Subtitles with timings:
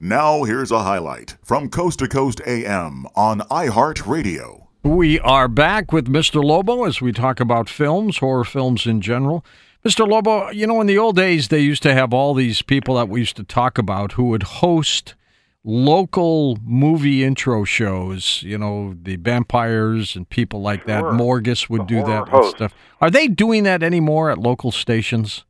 [0.00, 4.68] Now, here's a highlight from Coast to Coast AM on iHeartRadio.
[4.84, 6.40] We are back with Mr.
[6.42, 9.44] Lobo as we talk about films, horror films in general.
[9.84, 10.06] Mr.
[10.06, 13.08] Lobo, you know, in the old days, they used to have all these people that
[13.08, 15.16] we used to talk about who would host
[15.64, 18.40] local movie intro shows.
[18.44, 21.00] You know, the vampires and people like that.
[21.00, 21.12] Sure.
[21.12, 22.74] Morgus would The do that horror and stuff.
[23.00, 25.44] Are they doing that anymore at local stations?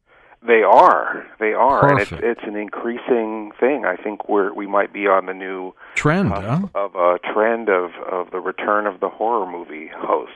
[0.49, 1.27] They are.
[1.39, 2.12] They are, Perfect.
[2.12, 3.85] and it's it's an increasing thing.
[3.85, 6.66] I think we're we might be on the new Trend, of, huh?
[6.75, 10.34] of a trend of of the return of the horror movie hosts.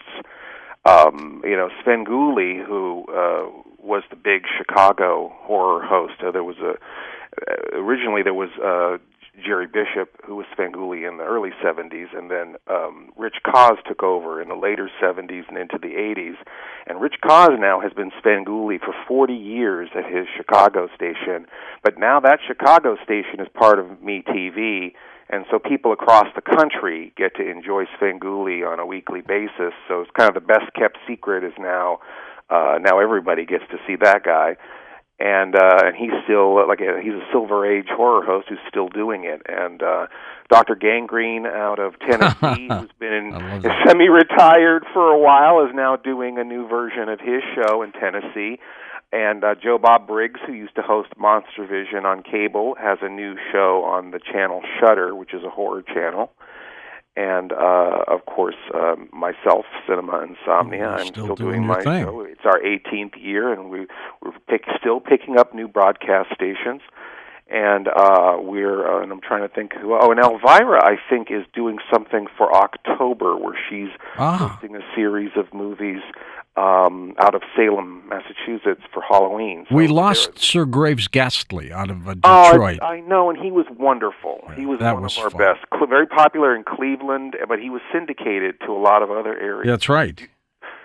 [0.84, 3.48] Um, you know, Svengoolie, who uh,
[3.78, 6.14] was the big Chicago horror host.
[6.22, 8.98] Uh, there was a uh, originally there was uh,
[9.40, 14.02] Jerry Bishop, who was Svengoolie in the early 70s, and then um, Rich Koz took
[14.02, 16.36] over in the later 70s and into the 80s.
[16.86, 21.46] And Rich Koz now has been Svengoolie for 40 years at his Chicago station,
[21.82, 24.92] but now that Chicago station is part of MeTV,
[25.30, 29.72] and so people across the country get to enjoy Svengoolie on a weekly basis.
[29.88, 32.00] So it's kind of the best kept secret is now
[32.50, 34.56] uh, now everybody gets to see that guy
[35.22, 38.88] and uh and he's still like a, he's a silver age horror host who's still
[38.88, 40.06] doing it and uh
[40.50, 40.74] Dr.
[40.74, 43.86] Gangrene out of Tennessee who's been I love that.
[43.86, 47.92] semi retired for a while is now doing a new version of his show in
[47.92, 48.58] Tennessee
[49.12, 53.08] and uh Joe Bob Briggs who used to host Monster Vision on cable has a
[53.08, 56.32] new show on the channel Shudder which is a horror channel
[57.16, 62.04] and uh of course um myself cinema insomnia i'm still still, doing doing my thing.
[62.04, 63.86] show it's our 18th year and we
[64.22, 66.80] we're pick, still picking up new broadcast stations
[67.50, 71.30] and uh we're uh, and i'm trying to think who oh and elvira i think
[71.30, 74.48] is doing something for october where she's Ah.
[74.48, 76.00] hosting a series of movies
[76.56, 81.90] um out of salem massachusetts for halloween So We there- lost Sir Graves Ghastly out
[81.90, 82.78] of uh, Oh, Detroit.
[82.82, 84.44] I, I know, and he was wonderful.
[84.54, 85.38] he was that one was of our fun.
[85.38, 85.60] best.
[85.70, 89.66] Cle- very popular in Cleveland, but he was syndicated to a lot of other areas.
[89.66, 90.28] That's right.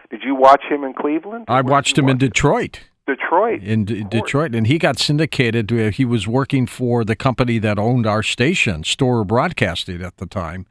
[0.10, 1.46] Did you watch him in Cleveland?
[1.50, 2.80] I watched him in watch Detroit.
[3.06, 3.62] Detroit.
[3.62, 5.72] in D- Detroit, and he got syndicated.
[5.72, 10.26] uh, He was working for the company that owned our station, Storer Broadcasting, at the
[10.28, 10.66] time,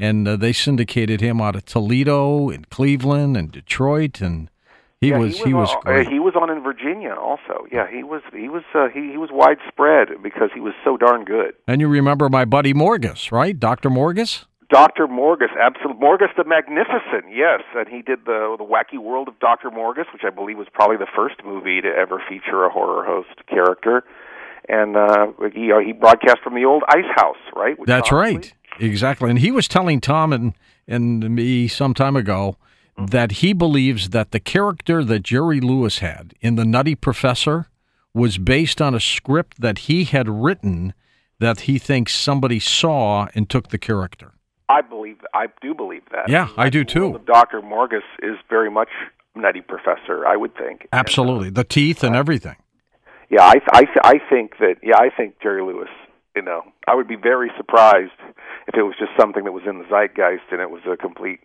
[0.00, 4.48] and uh, they syndicated him out of Toledo and Cleveland and Detroit, and
[5.00, 6.06] he yeah, was he was on, great.
[6.06, 7.66] Uh, he was on in Virginia also.
[7.70, 11.24] Yeah, he was he was uh, he he was widespread because he was so darn
[11.24, 11.54] good.
[11.68, 14.46] and you remember my buddy Morgus, right, Doctor Morgus?
[14.70, 15.08] Dr.
[15.08, 16.00] Morgus, absolutely.
[16.00, 19.68] Morgus the Magnificent, yes, and he did the the Wacky World of Dr.
[19.70, 23.46] Morgus, which I believe was probably the first movie to ever feature a horror host
[23.48, 24.04] character.
[24.68, 27.76] And uh, he uh, he broadcast from the old Ice House, right?
[27.84, 28.54] That's Tom right, Sweet?
[28.80, 29.30] Exactly.
[29.30, 30.54] And he was telling Tom and
[30.86, 32.56] and me some time ago
[32.98, 37.68] that he believes that the character that Jerry Lewis had in The Nutty Professor
[38.12, 40.92] was based on a script that he had written
[41.38, 44.32] that he thinks somebody saw and took the character.
[44.68, 46.28] I believe I do believe that.
[46.28, 47.20] Yeah, I do too.
[47.26, 47.60] Dr.
[47.60, 48.88] Morgus is very much
[49.34, 50.82] Nutty Professor, I would think.
[50.82, 52.56] And, uh, Absolutely, the teeth and everything.
[53.30, 55.88] Yeah, I I I think that yeah, I think Jerry Lewis.
[56.36, 58.12] You know, I would be very surprised
[58.68, 61.40] if it was just something that was in the zeitgeist and it was a complete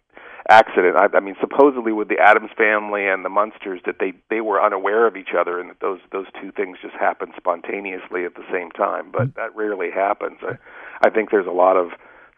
[0.50, 0.96] accident.
[0.96, 4.63] I, I mean, supposedly with the Addams family and the Munsters, that they they were
[4.63, 8.46] unaware of each other and that those those two things just happened spontaneously at the
[8.51, 9.12] same time.
[9.12, 10.38] But that rarely happens.
[10.44, 10.57] I
[11.06, 11.90] I think there's a lot of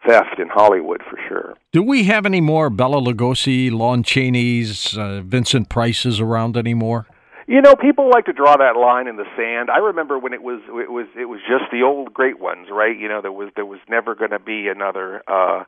[0.06, 1.54] theft in Hollywood for sure.
[1.72, 7.06] Do we have any more Bela Lugosi, Lon Chaney's, uh, Vincent Price's around anymore?
[7.48, 9.70] You know, people like to draw that line in the sand.
[9.70, 12.94] I remember when it was it was it was just the old great ones, right?
[12.94, 15.64] You know, there was there was never going to be another uh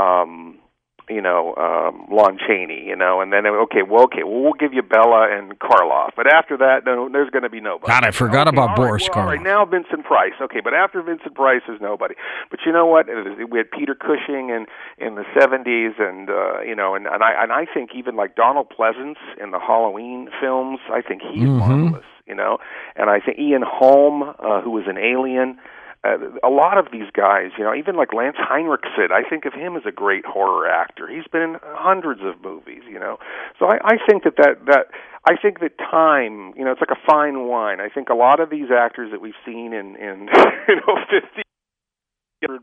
[0.00, 0.60] um
[1.08, 4.72] you know, um Lon Chaney, you know, and then okay, well okay, well we'll give
[4.74, 6.10] you Bela and Karloff.
[6.16, 7.90] But after that, no there's going to be nobody.
[7.92, 9.44] God, I forgot Okay, about right, Boris well, all right, Karloff.
[9.44, 10.32] now Vincent Price.
[10.40, 12.14] Okay, but after Vincent Price there's nobody.
[12.50, 13.06] But you know what?
[13.06, 14.66] We had Peter Cushing in
[14.98, 18.34] in the 70s and uh you know, and and I and I think even like
[18.34, 21.58] Donald Pleasence in the Halloween films, I think he's Mhm.
[21.58, 22.58] marvelous, you know.
[22.96, 25.58] And I think Ian Holm uh who was an alien
[26.06, 29.52] uh, a lot of these guys, you know, even like Lance Henriksen, I think of
[29.52, 31.08] him as a great horror actor.
[31.08, 33.18] He's been in hundreds of movies, you know.
[33.58, 34.86] So I, I think that that that
[35.24, 37.80] I think that time, you know, it's like a fine wine.
[37.80, 40.28] I think a lot of these actors that we've seen in in
[40.68, 41.45] you know fifty hundred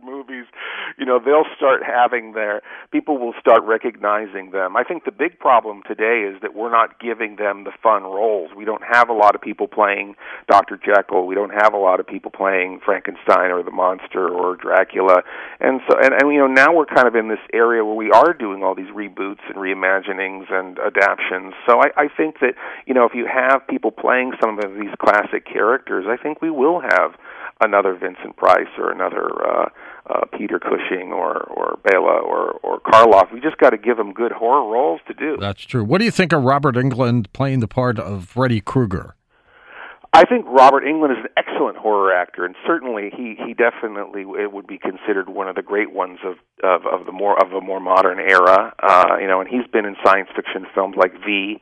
[0.03, 0.45] movies,
[0.97, 2.61] you know, they'll start having their
[2.91, 4.77] people will start recognizing them.
[4.77, 8.51] I think the big problem today is that we're not giving them the fun roles.
[8.55, 10.15] We don't have a lot of people playing
[10.47, 10.77] Dr.
[10.77, 11.25] Jekyll.
[11.25, 15.23] We don't have a lot of people playing Frankenstein or the monster or Dracula.
[15.59, 18.11] And so and, and you know, now we're kind of in this area where we
[18.11, 21.53] are doing all these reboots and reimaginings and adaptions.
[21.67, 22.53] So I, I think that,
[22.85, 26.51] you know, if you have people playing some of these classic characters, I think we
[26.51, 27.17] will have
[27.61, 29.69] another Vincent Price or another uh,
[30.09, 33.33] uh, Peter Cushing or or Bela or or Karloff.
[33.33, 35.38] We just got to give them good horror roles to do.
[35.39, 35.83] That's true.
[35.83, 39.15] What do you think of Robert Englund playing the part of Freddy Krueger?
[40.15, 44.53] I think Robert Englund is an excellent horror actor, and certainly he he definitely it
[44.53, 47.61] would be considered one of the great ones of of, of the more of a
[47.61, 48.75] more modern era.
[48.77, 51.59] Uh, you know, and he's been in science fiction films like V.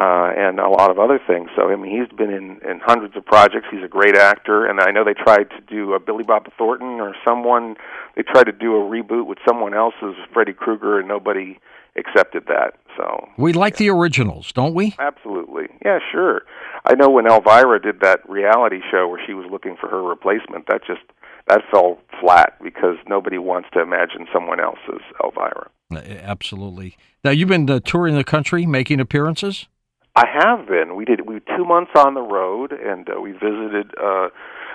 [0.00, 1.50] Uh, and a lot of other things.
[1.54, 3.66] So I mean, he's been in, in hundreds of projects.
[3.70, 6.98] He's a great actor, and I know they tried to do a Billy Bob Thornton
[6.98, 7.76] or someone.
[8.16, 11.58] They tried to do a reboot with someone else's Freddy Krueger, and nobody
[11.96, 12.74] accepted that.
[12.96, 14.94] So we like the originals, don't we?
[14.98, 16.42] Absolutely, yeah, sure.
[16.84, 20.66] I know when Elvira did that reality show where she was looking for her replacement,
[20.68, 21.02] that just
[21.48, 25.68] that fell flat because nobody wants to imagine someone else's Elvira.
[25.92, 26.96] Absolutely.
[27.24, 29.66] Now you've been uh, touring the country, making appearances.
[30.14, 30.94] I have been.
[30.94, 31.26] We did.
[31.26, 34.28] We were two months on the road, and uh, we visited uh,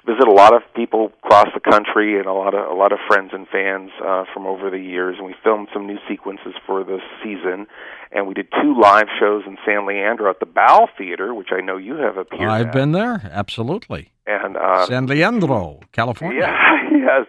[0.04, 2.98] visited a lot of people across the country, and a lot of a lot of
[3.08, 5.18] friends and fans uh, from over the years.
[5.20, 7.68] And we filmed some new sequences for the season,
[8.12, 11.62] and we did two live shows in San Leandro at the Bal Theater, which I
[11.62, 12.50] know you have appeared.
[12.50, 12.74] I've at.
[12.74, 14.12] been there, absolutely.
[14.26, 16.40] And uh, San Leandro, California.
[16.40, 17.28] Yeah, yes,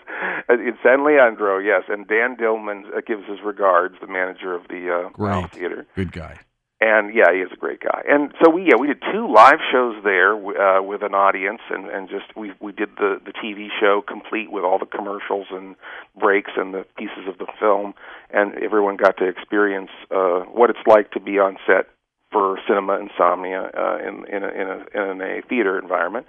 [0.49, 1.82] in San Leandro, yes.
[1.88, 5.87] And Dan Dillman uh, gives his regards, the manager of the uh, Theater.
[5.94, 6.38] Good guy.
[6.80, 8.02] And yeah, he is a great guy.
[8.08, 11.86] And so we yeah we did two live shows there uh, with an audience, and
[11.86, 15.75] and just we we did the the TV show complete with all the commercials and
[16.19, 17.94] breaks and the pieces of the film,
[18.30, 21.86] and everyone got to experience uh, what it's like to be on set
[22.30, 26.26] for Cinema Insomnia uh, in in a, in a in a theater environment.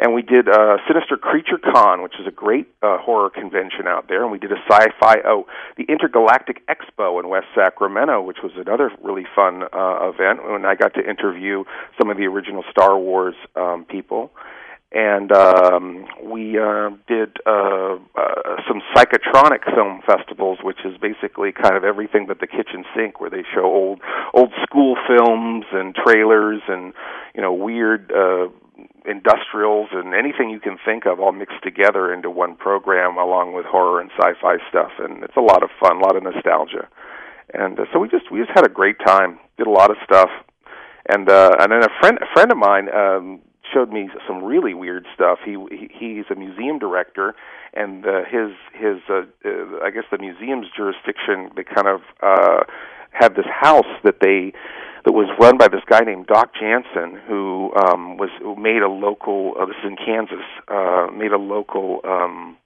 [0.00, 4.06] And we did uh, Sinister Creature Con, which is a great uh, horror convention out
[4.08, 4.22] there.
[4.22, 5.46] And we did a sci-fi, oh,
[5.76, 10.48] the Intergalactic Expo in West Sacramento, which was another really fun uh, event.
[10.48, 11.64] When I got to interview
[11.98, 14.30] some of the original Star Wars um, people,
[14.92, 21.76] and um, we uh, did uh, uh, some psychotronic film festivals, which is basically kind
[21.76, 24.00] of everything but the kitchen sink, where they show old
[24.32, 26.94] old school films and trailers and
[27.34, 28.10] you know weird.
[28.10, 28.48] Uh,
[29.04, 33.64] industrials and anything you can think of all mixed together into one program along with
[33.66, 36.88] horror and sci-fi stuff and it's a lot of fun a lot of nostalgia.
[37.52, 39.96] And uh, so we just we just had a great time did a lot of
[40.04, 40.30] stuff.
[41.08, 43.40] And uh and then a friend a friend of mine um
[43.72, 47.34] showed me some really weird stuff he, he he's a museum director
[47.74, 52.64] and uh, his his uh, uh I guess the museum's jurisdiction they kind of uh
[53.12, 54.52] had this house that they
[55.04, 58.88] that was run by this guy named Doc Jansen, who um, was who made a
[58.88, 59.54] local.
[59.58, 60.44] Uh, this is in Kansas.
[60.68, 62.56] Uh, made a local um,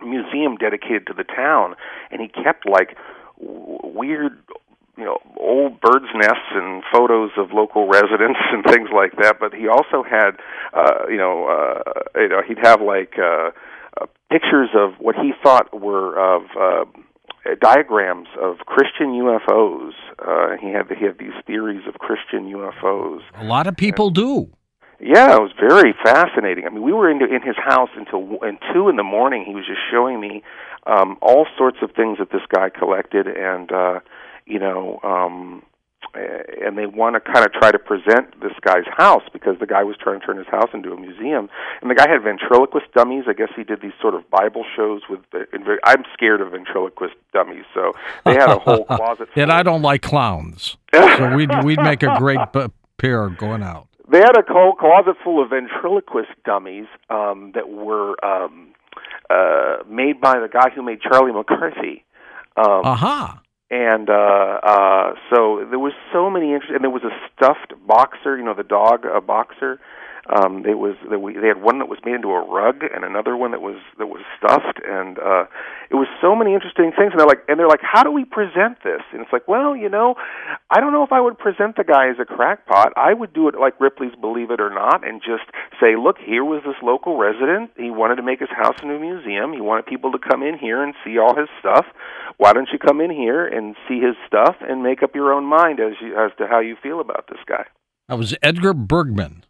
[0.00, 1.74] museum dedicated to the town,
[2.10, 2.96] and he kept like
[3.38, 4.38] w- weird.
[4.96, 9.38] You know, old birds' nests and photos of local residents and things like that.
[9.38, 10.32] But he also had,
[10.72, 13.50] uh, you know, uh, you know, he'd have like uh,
[14.00, 16.84] uh, pictures of what he thought were of uh,
[17.60, 19.92] diagrams of Christian UFOs.
[20.18, 23.20] Uh, he had he had these theories of Christian UFOs.
[23.34, 24.50] A lot of people do.
[24.98, 26.64] Yeah, it was very fascinating.
[26.66, 29.44] I mean, we were in in his house until in two in the morning.
[29.46, 30.42] He was just showing me
[30.86, 34.00] um, all sorts of things that this guy collected, and uh,
[34.46, 35.62] you know, um,
[36.14, 39.82] and they want to kind of try to present this guy's house because the guy
[39.82, 41.48] was trying to turn his house into a museum.
[41.82, 43.24] And the guy had ventriloquist dummies.
[43.28, 45.20] I guess he did these sort of Bible shows with.
[45.32, 45.46] The,
[45.84, 47.92] I'm scared of ventriloquist dummies, so
[48.24, 49.28] they had a whole closet.
[49.36, 52.40] and I don't like clowns, so we'd we'd make a great
[52.98, 53.88] pair going out.
[54.08, 58.68] They had a whole closet full of ventriloquist dummies um, that were um,
[59.28, 62.04] uh, made by the guy who made Charlie McCarthy.
[62.56, 63.32] Um, Aha.
[63.32, 64.12] Uh-huh and uh
[64.62, 68.54] uh so there was so many interest and there was a stuffed boxer you know
[68.54, 69.80] the dog a boxer
[70.30, 73.04] um they was that we they had one that was made into a rug and
[73.04, 75.44] another one that was that was stuffed and uh
[75.90, 78.24] it was so many interesting things and they're like and they're like how do we
[78.24, 79.02] present this?
[79.12, 80.14] And it's like well you know
[80.70, 82.92] i don't know if i would present the guy as a crackpot.
[82.96, 85.46] I would do it like ripley's believe it or not and just
[85.80, 87.70] say look here was this local resident.
[87.76, 89.52] He wanted to make his house into a museum.
[89.52, 91.86] He wanted people to come in here and see all his stuff.
[92.36, 95.44] Why don't you come in here and see his stuff and make up your own
[95.44, 97.64] mind as you, as to how you feel about this guy
[98.08, 99.44] that was edgar bergen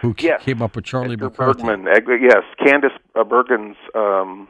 [0.00, 0.42] who yes.
[0.42, 1.62] came up with Charlie Edgar McCarthy.
[1.62, 1.86] Bergen,
[2.22, 4.48] yes, Candice uh, Bergen's um,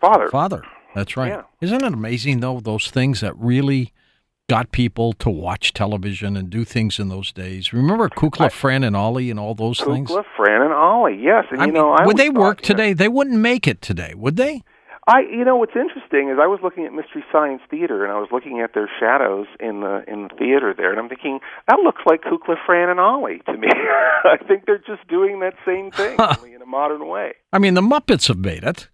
[0.00, 0.28] father.
[0.28, 0.62] Father,
[0.94, 1.28] that's right.
[1.32, 1.42] Yeah.
[1.60, 3.92] Isn't it amazing though those things that really
[4.48, 7.72] got people to watch television and do things in those days?
[7.72, 10.10] Remember Kukla, Fran, and Ollie and all those Kukla, things?
[10.10, 11.18] Kukla, Fran, and Ollie.
[11.20, 12.92] Yes, and I you mean, know, I would they work thought, you know, today?
[12.92, 14.62] They wouldn't make it today, would they?
[15.08, 18.18] I, you know, what's interesting is I was looking at Mystery Science Theater, and I
[18.18, 21.78] was looking at their shadows in the in the theater there, and I'm thinking that
[21.78, 23.68] looks like Kukla, Fran, and Ollie to me.
[24.24, 27.34] I think they're just doing that same thing, only in a modern way.
[27.52, 28.88] I mean, the Muppets have made it.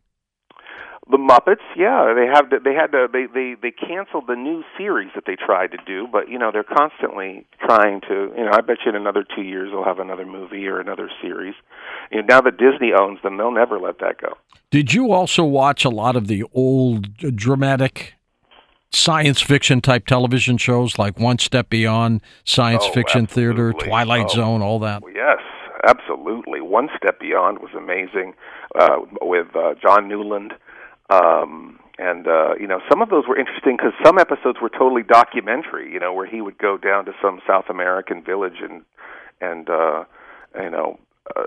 [1.11, 2.49] The Muppets, yeah, they have.
[2.51, 3.09] To, they had to.
[3.13, 6.51] They they they canceled the new series that they tried to do, but you know
[6.53, 8.33] they're constantly trying to.
[8.37, 11.11] You know, I bet you in another two years they'll have another movie or another
[11.21, 11.55] series.
[12.13, 14.35] You know, now that Disney owns them, they'll never let that go.
[14.71, 18.15] Did you also watch a lot of the old dramatic
[18.93, 23.73] science fiction type television shows like One Step Beyond, Science Oh, Fiction Theater.
[23.73, 24.35] Twilight Oh.
[24.37, 25.03] Zone, all that?
[25.03, 25.39] Well, yes,
[25.85, 26.61] absolutely.
[26.61, 28.35] One Step Beyond was amazing
[28.79, 30.53] uh, with uh, John Newland.
[31.13, 35.03] Um, and uh, you know, some of those were interesting because some episodes were totally
[35.03, 35.93] documentary.
[35.93, 38.83] You know, where he would go down to some South American village and
[39.41, 40.05] and uh,
[40.61, 40.99] you know
[41.37, 41.47] uh,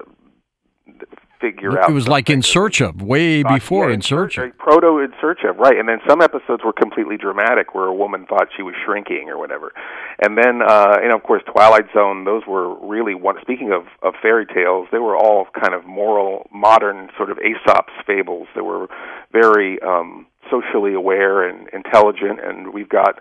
[1.39, 1.89] figure out.
[1.89, 2.41] It was like In.
[2.41, 4.57] Search of, way Doc- before yeah, In Search of.
[4.57, 5.77] Proto in search of, right.
[5.77, 9.37] And then some episodes were completely dramatic where a woman thought she was shrinking or
[9.37, 9.73] whatever.
[10.19, 13.83] And then, uh, you know, of course, Twilight Zone, those were really one, speaking of,
[14.01, 18.47] of fairy tales, they were all kind of moral, modern sort of Aesop's fables.
[18.55, 18.87] They were
[19.31, 22.39] very, um, socially aware and intelligent.
[22.43, 23.19] And we've got,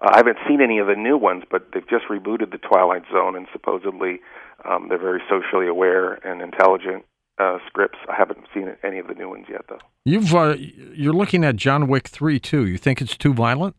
[0.00, 3.02] uh, I haven't seen any of the new ones, but they've just rebooted the Twilight
[3.12, 4.20] Zone and supposedly,
[4.64, 7.04] um, they're very socially aware and intelligent
[7.38, 7.98] uh, scripts.
[8.08, 9.78] I haven't seen any of the new ones yet, though.
[10.04, 12.66] You've uh, you're looking at John Wick three too.
[12.66, 13.76] You think it's too violent?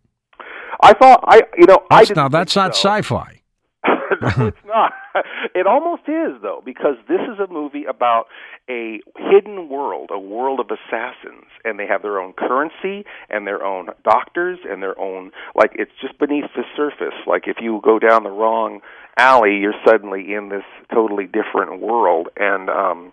[0.82, 2.90] I thought I, you know, I That's, didn't now that's not so.
[2.90, 3.42] sci-fi.
[4.22, 4.92] no, it's not.
[5.54, 8.26] It almost is though, because this is a movie about
[8.70, 13.64] a hidden world, a world of assassins, and they have their own currency and their
[13.64, 17.16] own doctors and their own like it's just beneath the surface.
[17.26, 18.82] Like if you go down the wrong
[19.18, 23.12] alley, you're suddenly in this totally different world, and um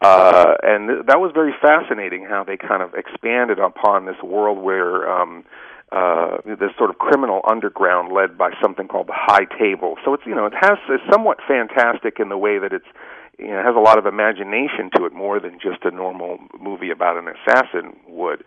[0.00, 4.58] uh and th- that was very fascinating how they kind of expanded upon this world
[4.58, 5.44] where um
[5.92, 9.94] uh, this sort of criminal underground led by something called the High Table.
[10.04, 12.88] So it's you know it has it's somewhat fantastic in the way that it's
[13.38, 16.38] you know, it has a lot of imagination to it more than just a normal
[16.60, 18.44] movie about an assassin would.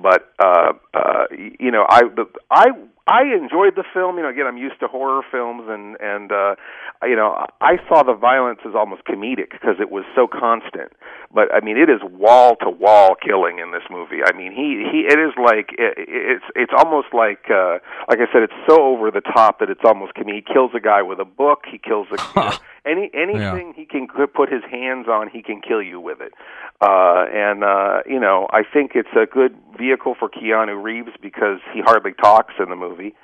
[0.00, 1.24] But uh, uh,
[1.58, 2.66] you know I the, I
[3.08, 4.16] I enjoyed the film.
[4.16, 6.54] You know again I'm used to horror films and and uh,
[7.02, 10.92] you know I saw the violence as almost comedic because it was so constant.
[11.34, 14.20] But I mean it is wall to wall killing in this movie.
[14.24, 18.30] I mean he he it is like it, it's it's almost like uh, like I
[18.30, 20.46] said it's so over the top that it's almost comedic.
[20.46, 21.64] He kills a guy with a book.
[21.68, 25.28] He kills a you know, any anything he can put his hands on.
[25.28, 26.32] He can kill you with it.
[26.80, 29.56] Uh, and uh, you know I think it's a good
[29.88, 33.14] vehicle for Keanu Reeves because he hardly talks in the movie.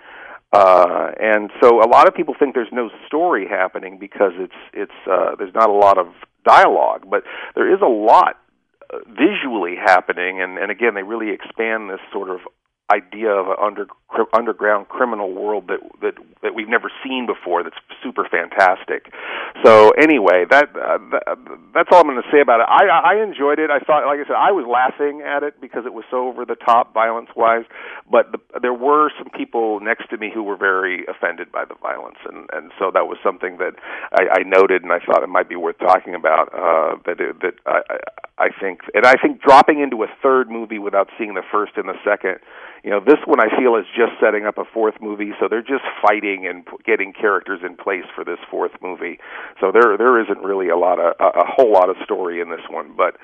[0.52, 4.92] Uh, and so a lot of people think there's no story happening because it's it's
[5.10, 6.06] uh, there's not a lot of
[6.44, 7.24] dialogue, but
[7.56, 8.38] there is a lot
[8.92, 12.40] uh, visually happening, and and again they really expand this sort of
[12.92, 17.64] idea of an under cr- underground criminal world that that that we've never seen before.
[17.64, 19.10] That's super fantastic.
[19.64, 21.24] So anyway, that, uh, that
[21.74, 22.68] that's all I'm going to say about it.
[22.70, 23.70] I I enjoyed it.
[23.70, 26.44] I thought, like I said, I was laughing at it because it was so over
[26.44, 27.64] the top, violence wise.
[28.10, 31.74] But the, there were some people next to me who were very offended by the
[31.74, 33.74] violence, and and so that was something that
[34.12, 36.54] I, I noted, and I thought it might be worth talking about.
[36.54, 37.80] Uh, that it, that I
[38.38, 41.88] I think, and I think dropping into a third movie without seeing the first and
[41.88, 42.38] the second
[42.84, 45.62] you know this one I feel is just setting up a fourth movie, so they're
[45.62, 49.18] just fighting and p- getting characters in place for this fourth movie.
[49.60, 52.50] So there there isn't really a lot of a, a whole lot of story in
[52.50, 53.16] this one, but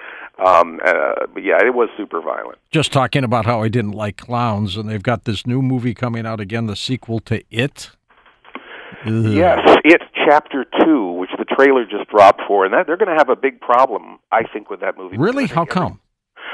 [0.44, 2.58] um uh, but yeah, it was super violent.
[2.70, 6.26] Just talking about how I didn't like clowns, and they've got this new movie coming
[6.26, 7.90] out again, the sequel to It.
[9.06, 9.32] Ugh.
[9.32, 13.16] Yes, it's chapter 2, which the trailer just dropped for, and that they're going to
[13.16, 15.16] have a big problem I think with that movie.
[15.16, 15.46] Really?
[15.46, 16.00] How come?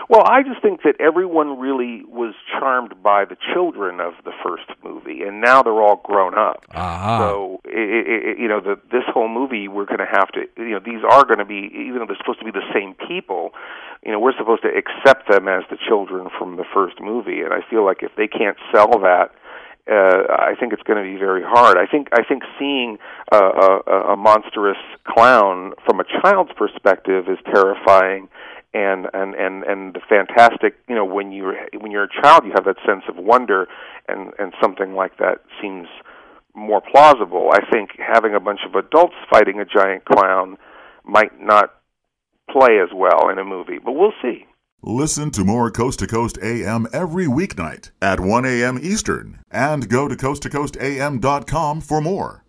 [0.09, 4.71] Well, I just think that everyone really was charmed by the children of the first
[4.85, 6.65] movie, and now they're all grown up.
[6.75, 7.19] Ah.
[7.19, 10.47] So, i i i you know, the, this whole movie, we're going to have to,
[10.57, 12.95] you know, these are going to be, even though they're supposed to be the same
[13.09, 13.51] people,
[14.05, 17.53] you know, we're supposed to accept them as the children from the first movie, and
[17.53, 19.35] I feel like if they can't sell that,
[19.91, 21.79] uh, I think it's going to be very hard.
[21.79, 22.99] I think I think seeing
[23.31, 28.29] a, a, a monstrous clown from a child's perspective is terrifying,
[28.77, 30.77] and and and and the fantastic.
[30.89, 33.67] You know, when you're when you're a child, you have that sense of wonder,
[34.09, 35.89] and and something like that seems
[36.55, 37.51] more plausible.
[37.53, 40.57] I think having a bunch of adults fighting a giant clown
[41.05, 41.75] might not
[42.51, 44.47] play as well in a movie, but we'll see.
[44.83, 48.79] Listen to more Coast to Coast AM every weeknight at 1 a.m.
[48.81, 52.46] Eastern and go to coasttocoastam.com for more.